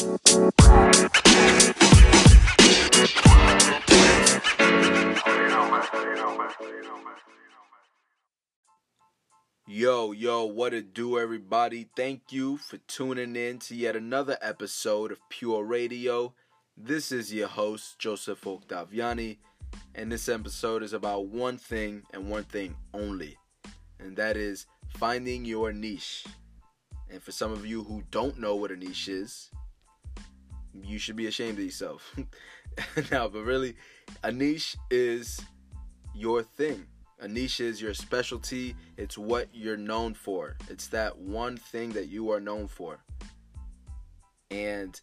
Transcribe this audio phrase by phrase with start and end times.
[0.00, 0.16] Yo,
[10.12, 11.90] yo, what it do, everybody?
[11.94, 16.32] Thank you for tuning in to yet another episode of Pure Radio.
[16.78, 19.36] This is your host, Joseph Octaviani,
[19.94, 23.36] and this episode is about one thing and one thing only,
[23.98, 24.64] and that is
[24.96, 26.24] finding your niche.
[27.10, 29.50] And for some of you who don't know what a niche is,
[30.82, 32.14] you should be ashamed of yourself.
[33.10, 33.76] now, but really,
[34.22, 35.40] a niche is
[36.14, 36.86] your thing.
[37.20, 38.74] A niche is your specialty.
[38.96, 40.56] It's what you're known for.
[40.68, 42.98] It's that one thing that you are known for.
[44.50, 44.98] And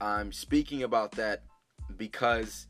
[0.00, 1.42] I'm speaking about that
[1.96, 2.66] because,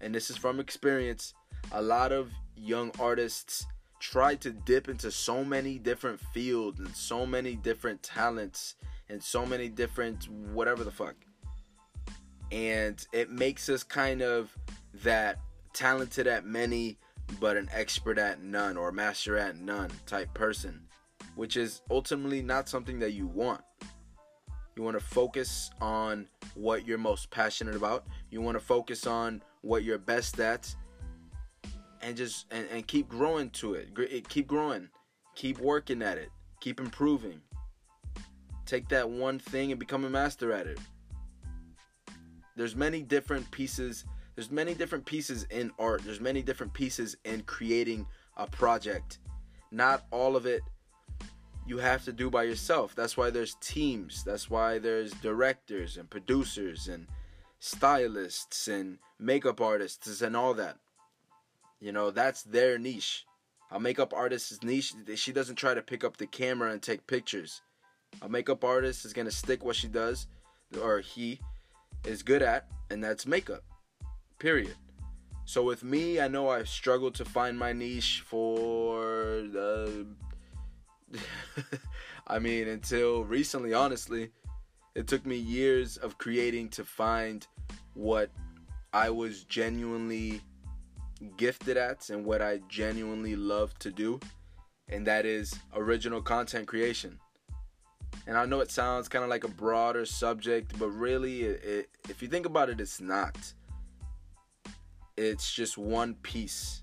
[0.00, 1.34] and this is from experience,
[1.72, 3.66] a lot of young artists
[3.98, 8.74] try to dip into so many different fields and so many different talents
[9.10, 11.16] and so many different whatever the fuck.
[12.52, 14.56] And it makes us kind of
[15.02, 15.38] that
[15.72, 16.98] talented at many
[17.38, 20.80] but an expert at none or master at none type person,
[21.36, 23.62] which is ultimately not something that you want.
[24.74, 28.06] You want to focus on what you're most passionate about.
[28.30, 30.74] You want to focus on what you're best at
[32.02, 34.28] and just and, and keep growing to it.
[34.28, 34.88] Keep growing.
[35.34, 36.30] Keep working at it.
[36.60, 37.40] Keep improving.
[38.70, 40.78] Take that one thing and become a master at it.
[42.54, 44.04] There's many different pieces
[44.36, 46.02] there's many different pieces in art.
[46.04, 49.18] There's many different pieces in creating a project.
[49.72, 50.62] Not all of it
[51.66, 52.94] you have to do by yourself.
[52.94, 54.22] That's why there's teams.
[54.22, 57.08] That's why there's directors and producers and
[57.58, 60.76] stylists and makeup artists and all that.
[61.80, 63.26] You know, that's their niche.
[63.72, 67.62] A makeup artist's niche, she doesn't try to pick up the camera and take pictures.
[68.22, 70.26] A makeup artist is to stick what she does
[70.80, 71.40] or he
[72.04, 73.62] is good at, and that's makeup.
[74.38, 74.74] Period.
[75.44, 80.06] So with me, I know I've struggled to find my niche for the.
[82.26, 84.30] I mean, until recently, honestly,
[84.94, 87.46] it took me years of creating to find
[87.94, 88.30] what
[88.92, 90.40] I was genuinely
[91.36, 94.20] gifted at and what I genuinely love to do,
[94.88, 97.18] and that is original content creation.
[98.26, 101.88] And I know it sounds kind of like a broader subject, but really, it, it,
[102.08, 103.36] if you think about it, it's not
[105.20, 106.82] it's just one piece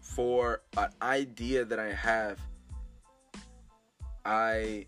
[0.00, 2.38] for an idea that I have.
[4.24, 4.86] I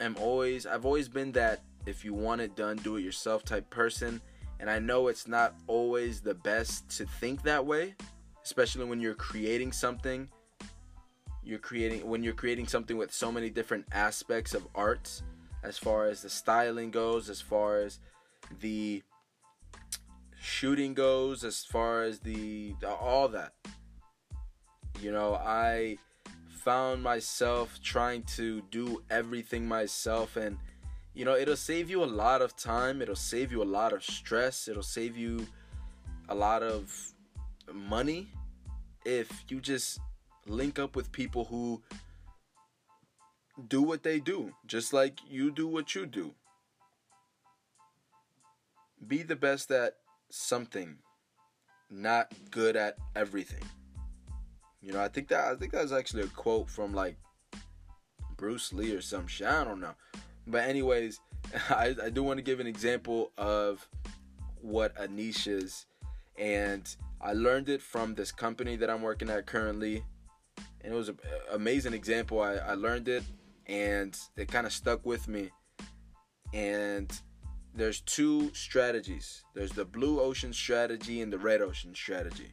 [0.00, 3.68] am always I've always been that if you want it done, do it yourself type
[3.70, 4.20] person.
[4.60, 7.94] And I know it's not always the best to think that way,
[8.44, 10.28] especially when you're creating something.
[11.42, 15.22] You're creating when you're creating something with so many different aspects of arts
[15.62, 17.98] as far as the styling goes, as far as
[18.60, 19.02] the
[20.40, 23.52] shooting goes, as far as the all that.
[25.00, 25.98] You know, I
[26.48, 30.58] found myself trying to do everything myself and
[31.14, 34.04] you know, it'll save you a lot of time, it'll save you a lot of
[34.04, 35.46] stress, it'll save you
[36.28, 37.12] a lot of
[37.72, 38.28] money
[39.04, 39.98] if you just
[40.48, 41.82] link up with people who
[43.66, 46.34] do what they do, just like you do what you do.
[49.06, 49.94] Be the best at
[50.30, 50.98] something,
[51.90, 53.62] not good at everything.
[54.80, 57.16] You know, I think that I think that's actually a quote from like
[58.36, 59.46] Bruce Lee or some shit.
[59.46, 59.94] I don't know.
[60.46, 61.20] But anyways,
[61.70, 63.86] I, I do want to give an example of
[64.60, 65.86] what a niche is.
[66.36, 66.88] And
[67.20, 70.04] I learned it from this company that I'm working at currently.
[70.82, 71.18] And it was an
[71.52, 72.40] amazing example.
[72.40, 73.24] I, I learned it
[73.66, 75.50] and it kind of stuck with me.
[76.52, 77.12] And
[77.74, 82.52] there's two strategies there's the blue ocean strategy and the red ocean strategy.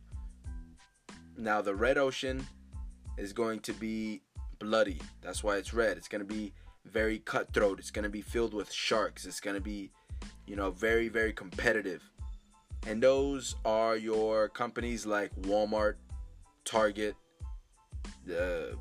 [1.38, 2.46] Now, the red ocean
[3.18, 4.22] is going to be
[4.59, 5.02] bloody.
[5.22, 5.97] That's why it's red.
[5.97, 6.53] It's going to be
[6.85, 7.80] very cutthroat.
[7.80, 9.26] It's going to be filled with sharks.
[9.26, 9.91] It's going to be,
[10.46, 12.02] you know, very, very competitive.
[12.88, 15.96] And those are your companies like Walmart,
[16.64, 17.16] Target,
[18.31, 18.75] uh,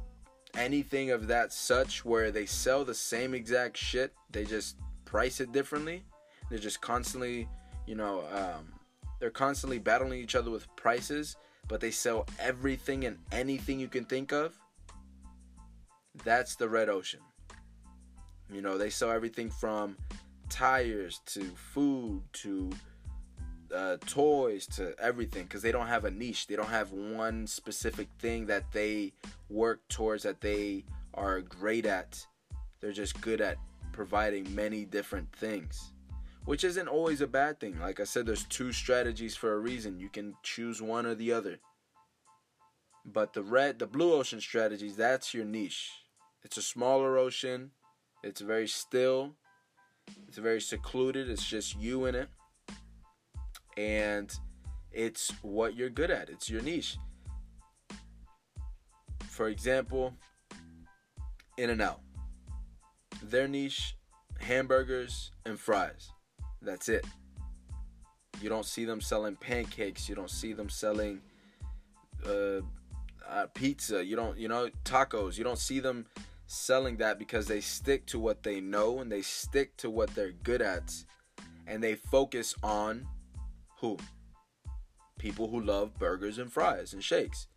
[0.56, 5.52] anything of that such where they sell the same exact shit, they just price it
[5.52, 6.04] differently.
[6.50, 7.48] They're just constantly,
[7.86, 8.72] you know, um,
[9.20, 11.36] they're constantly battling each other with prices,
[11.68, 14.54] but they sell everything and anything you can think of.
[16.24, 17.20] That's the red ocean.
[18.52, 19.96] You know, they sell everything from
[20.48, 21.42] tires to
[21.72, 22.70] food to
[23.74, 26.46] uh, toys to everything because they don't have a niche.
[26.46, 29.12] They don't have one specific thing that they
[29.48, 30.84] work towards that they
[31.14, 32.26] are great at.
[32.80, 33.58] They're just good at
[33.92, 35.92] providing many different things,
[36.44, 37.80] which isn't always a bad thing.
[37.80, 40.00] Like I said, there's two strategies for a reason.
[40.00, 41.58] You can choose one or the other.
[43.04, 45.90] But the red, the blue ocean strategies, that's your niche.
[46.42, 47.70] It's a smaller ocean.
[48.22, 49.34] It's very still.
[50.28, 51.28] It's very secluded.
[51.28, 52.28] It's just you in it.
[53.76, 54.32] And
[54.92, 56.28] it's what you're good at.
[56.28, 56.96] It's your niche.
[59.28, 60.14] For example,
[61.56, 62.00] In and Out.
[63.22, 63.96] Their niche
[64.38, 66.10] hamburgers and fries.
[66.62, 67.06] That's it.
[68.40, 70.08] You don't see them selling pancakes.
[70.08, 71.20] You don't see them selling
[72.26, 72.60] uh,
[73.28, 74.04] uh, pizza.
[74.04, 75.38] You don't, you know, tacos.
[75.38, 76.06] You don't see them
[76.46, 80.32] selling that because they stick to what they know and they stick to what they're
[80.42, 80.92] good at,
[81.66, 83.06] and they focus on
[83.84, 83.98] who
[85.18, 87.48] people who love burgers and fries and shakes.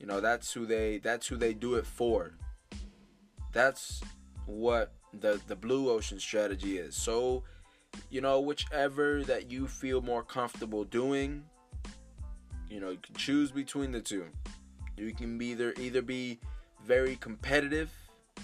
[0.00, 2.34] You know, that's who they that's who they do it for.
[3.52, 4.02] That's
[4.46, 6.96] what the the blue ocean strategy is.
[6.96, 7.44] So,
[8.10, 11.44] you know, whichever that you feel more comfortable doing,
[12.68, 14.26] you know, you can choose between the two.
[14.96, 16.40] You can be either either be
[16.84, 17.90] very competitive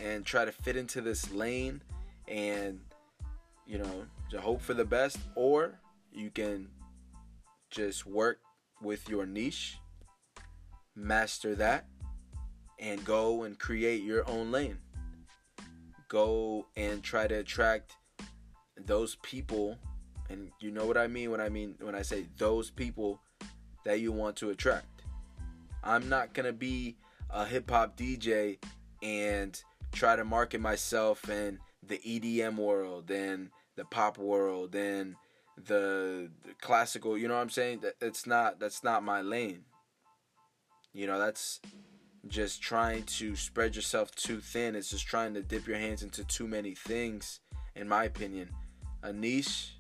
[0.00, 1.83] and try to fit into this lane
[2.29, 2.81] and
[3.67, 5.79] you know, to hope for the best or
[6.12, 6.69] you can
[7.71, 8.41] just work
[8.83, 9.79] with your niche,
[10.95, 11.87] master that,
[12.79, 14.79] and go and create your own lane.
[16.09, 17.97] Go and try to attract
[18.77, 19.79] those people,
[20.29, 23.21] and you know what I mean when I mean when I say those people
[23.85, 25.03] that you want to attract.
[25.85, 26.97] I'm not gonna be
[27.31, 28.59] a hip hop DJ
[29.03, 29.62] and
[29.93, 35.17] try to market myself in the EDM world and the pop world and
[35.67, 37.81] the, the classical, you know what I'm saying?
[37.81, 39.65] That it's not that's not my lane.
[40.93, 41.61] You know, that's
[42.29, 44.75] just trying to spread yourself too thin.
[44.75, 47.41] It's just trying to dip your hands into too many things,
[47.75, 48.51] in my opinion.
[49.03, 49.75] A niche,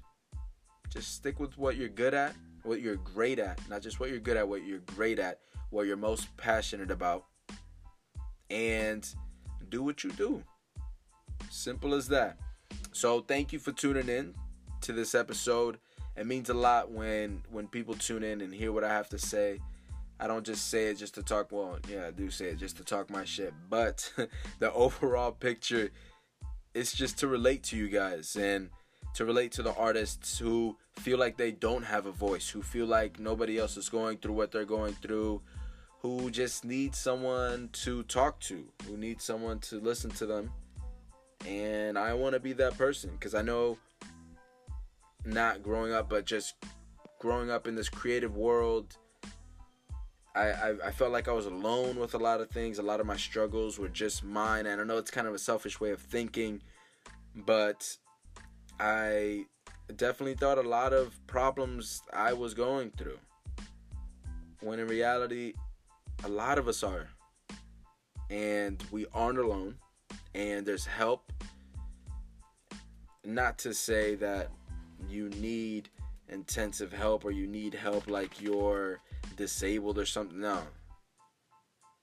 [0.88, 3.58] just stick with what you're good at, what you're great at.
[3.68, 5.40] Not just what you're good at, what you're great at,
[5.70, 7.24] what you're most passionate about.
[8.48, 9.06] And
[9.68, 10.42] do what you do.
[11.50, 12.38] Simple as that.
[12.92, 14.34] So thank you for tuning in
[14.82, 15.78] to this episode.
[16.16, 19.18] It means a lot when when people tune in and hear what I have to
[19.18, 19.60] say.
[20.18, 21.50] I don't just say it just to talk.
[21.50, 23.54] Well, yeah, I do say it just to talk my shit.
[23.70, 24.12] But
[24.58, 25.90] the overall picture,
[26.74, 28.68] it's just to relate to you guys and
[29.14, 32.86] to relate to the artists who feel like they don't have a voice, who feel
[32.86, 35.40] like nobody else is going through what they're going through,
[36.00, 40.50] who just need someone to talk to, who need someone to listen to them.
[41.46, 43.78] And I want to be that person because I know
[45.24, 46.54] not growing up, but just
[47.18, 48.96] growing up in this creative world.
[50.34, 52.78] I, I, I, felt like I was alone with a lot of things.
[52.78, 54.66] A lot of my struggles were just mine.
[54.66, 56.62] And I know it's kind of a selfish way of thinking,
[57.34, 57.96] but
[58.78, 59.46] I
[59.96, 63.18] definitely thought a lot of problems I was going through.
[64.60, 65.54] When in reality,
[66.24, 67.08] a lot of us are.
[68.30, 69.76] And we aren't alone.
[70.34, 71.32] And there's help.
[73.24, 74.50] Not to say that
[75.08, 75.88] you need
[76.28, 79.00] intensive help or you need help like you're
[79.36, 80.40] disabled or something.
[80.40, 80.60] No.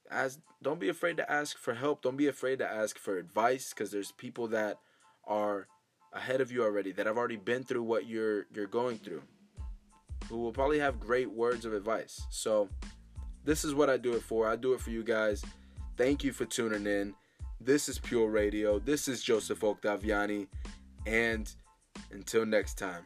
[0.10, 2.02] As don't be afraid to ask for help.
[2.02, 4.80] Don't be afraid to ask for advice because there's people that
[5.26, 5.68] are
[6.14, 9.22] ahead of you already that have already been through what you're you're going through
[10.30, 12.26] who will probably have great words of advice.
[12.30, 12.70] So
[13.44, 14.48] this is what I do it for.
[14.48, 15.44] I do it for you guys.
[15.96, 17.14] Thank you for tuning in.
[17.62, 18.80] This is Pure Radio.
[18.80, 20.48] This is Joseph Octaviani
[21.06, 21.52] and
[22.12, 23.04] until next time.